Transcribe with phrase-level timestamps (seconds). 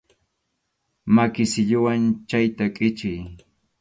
[1.15, 3.21] Maki silluwan chayta kʼichiy.